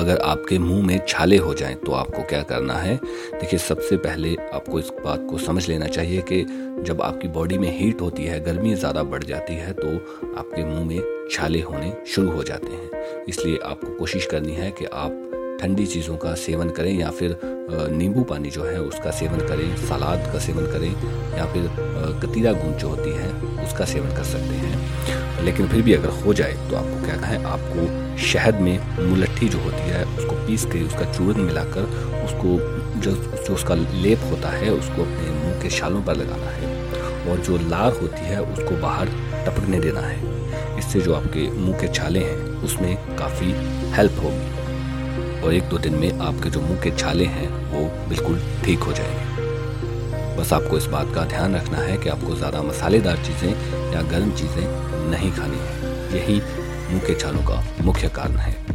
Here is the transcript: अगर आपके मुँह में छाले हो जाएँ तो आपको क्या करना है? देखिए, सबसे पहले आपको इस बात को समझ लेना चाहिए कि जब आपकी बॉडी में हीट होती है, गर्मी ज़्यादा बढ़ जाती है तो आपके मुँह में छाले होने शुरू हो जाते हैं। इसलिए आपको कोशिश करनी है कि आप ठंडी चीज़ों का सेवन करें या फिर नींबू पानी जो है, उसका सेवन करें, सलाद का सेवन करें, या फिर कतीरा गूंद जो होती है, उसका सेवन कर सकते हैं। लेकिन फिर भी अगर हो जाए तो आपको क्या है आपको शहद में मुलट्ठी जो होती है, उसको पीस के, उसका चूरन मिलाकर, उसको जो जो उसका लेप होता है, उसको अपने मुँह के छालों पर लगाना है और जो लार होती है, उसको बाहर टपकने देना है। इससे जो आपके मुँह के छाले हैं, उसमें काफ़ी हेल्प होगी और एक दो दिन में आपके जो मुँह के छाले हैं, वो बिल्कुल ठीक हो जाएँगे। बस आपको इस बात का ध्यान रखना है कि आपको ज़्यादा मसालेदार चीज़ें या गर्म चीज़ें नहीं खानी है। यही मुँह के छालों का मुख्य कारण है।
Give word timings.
अगर 0.00 0.18
आपके 0.24 0.58
मुँह 0.58 0.86
में 0.86 1.00
छाले 1.08 1.36
हो 1.38 1.54
जाएँ 1.54 1.74
तो 1.76 1.92
आपको 1.92 2.22
क्या 2.22 2.42
करना 2.42 2.74
है? 2.74 2.94
देखिए, 3.34 3.58
सबसे 3.58 3.96
पहले 3.98 4.34
आपको 4.54 4.78
इस 4.78 4.90
बात 5.04 5.26
को 5.30 5.38
समझ 5.38 5.68
लेना 5.68 5.86
चाहिए 5.88 6.20
कि 6.22 6.42
जब 6.84 7.02
आपकी 7.02 7.28
बॉडी 7.28 7.58
में 7.58 7.70
हीट 7.78 8.00
होती 8.00 8.24
है, 8.24 8.40
गर्मी 8.44 8.74
ज़्यादा 8.74 9.02
बढ़ 9.04 9.24
जाती 9.24 9.54
है 9.54 9.72
तो 9.72 9.88
आपके 10.38 10.64
मुँह 10.64 10.84
में 10.84 11.28
छाले 11.32 11.60
होने 11.60 11.92
शुरू 12.08 12.30
हो 12.30 12.42
जाते 12.42 12.72
हैं। 12.72 13.24
इसलिए 13.28 13.58
आपको 13.64 13.94
कोशिश 13.98 14.26
करनी 14.26 14.52
है 14.54 14.70
कि 14.70 14.84
आप 14.84 15.26
ठंडी 15.60 15.86
चीज़ों 15.86 16.16
का 16.16 16.34
सेवन 16.36 16.70
करें 16.70 16.92
या 16.92 17.10
फिर 17.10 17.36
नींबू 17.92 18.22
पानी 18.24 18.50
जो 18.50 18.62
है, 18.64 18.80
उसका 18.80 19.10
सेवन 19.10 19.46
करें, 19.48 19.76
सलाद 19.78 20.30
का 20.32 20.38
सेवन 20.38 20.66
करें, 20.72 20.90
या 21.38 21.46
फिर 21.52 21.68
कतीरा 22.22 22.52
गूंद 22.52 22.76
जो 22.76 22.88
होती 22.88 23.10
है, 23.12 23.32
उसका 23.64 23.84
सेवन 23.84 24.16
कर 24.16 24.24
सकते 24.26 24.54
हैं। 24.56 25.19
लेकिन 25.44 25.68
फिर 25.68 25.82
भी 25.82 25.94
अगर 25.94 26.08
हो 26.24 26.34
जाए 26.34 26.52
तो 26.70 26.76
आपको 26.76 27.04
क्या 27.04 27.14
है 27.26 27.42
आपको 27.44 28.16
शहद 28.22 28.54
में 28.54 29.08
मुलट्ठी 29.10 29.48
जो 29.48 29.58
होती 29.58 29.90
है, 29.90 30.04
उसको 30.04 30.34
पीस 30.46 30.64
के, 30.64 30.82
उसका 30.82 31.12
चूरन 31.12 31.40
मिलाकर, 31.40 31.82
उसको 32.24 32.58
जो 33.00 33.12
जो 33.46 33.54
उसका 33.54 33.74
लेप 33.74 34.20
होता 34.30 34.48
है, 34.48 34.70
उसको 34.70 35.02
अपने 35.02 35.30
मुँह 35.30 35.60
के 35.62 35.70
छालों 35.70 36.02
पर 36.02 36.16
लगाना 36.16 36.50
है 36.50 36.68
और 37.30 37.38
जो 37.38 37.56
लार 37.68 37.92
होती 37.92 38.26
है, 38.26 38.42
उसको 38.42 38.76
बाहर 38.76 39.06
टपकने 39.46 39.80
देना 39.80 40.00
है। 40.00 40.78
इससे 40.78 41.00
जो 41.00 41.14
आपके 41.14 41.50
मुँह 41.50 41.78
के 41.78 41.88
छाले 41.88 42.20
हैं, 42.20 42.38
उसमें 42.64 43.16
काफ़ी 43.16 43.52
हेल्प 43.96 44.22
होगी 44.22 45.40
और 45.42 45.54
एक 45.54 45.68
दो 45.68 45.78
दिन 45.78 45.94
में 45.94 46.18
आपके 46.18 46.50
जो 46.50 46.60
मुँह 46.60 46.80
के 46.80 46.90
छाले 46.90 47.24
हैं, 47.24 47.48
वो 47.72 48.08
बिल्कुल 48.08 48.40
ठीक 48.64 48.78
हो 48.78 48.92
जाएँगे। 48.92 49.39
बस 50.40 50.52
आपको 50.52 50.76
इस 50.78 50.84
बात 50.86 51.12
का 51.14 51.24
ध्यान 51.24 51.54
रखना 51.56 51.78
है 51.78 51.96
कि 51.98 52.08
आपको 52.08 52.34
ज़्यादा 52.34 52.62
मसालेदार 52.62 53.16
चीज़ें 53.16 53.92
या 53.94 54.02
गर्म 54.10 54.30
चीज़ें 54.32 55.10
नहीं 55.10 55.30
खानी 55.32 55.58
है। 55.58 55.92
यही 56.14 56.40
मुँह 56.92 57.06
के 57.06 57.14
छालों 57.14 57.42
का 57.42 57.62
मुख्य 57.80 58.08
कारण 58.08 58.36
है। 58.36 58.69